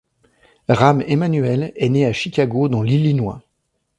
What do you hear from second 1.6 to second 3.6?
est né à Chicago dans l'Illinois.